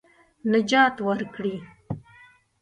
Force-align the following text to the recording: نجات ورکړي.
نجات 0.51 0.95
ورکړي. 1.07 1.55